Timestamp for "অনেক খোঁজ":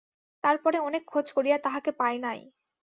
0.79-1.27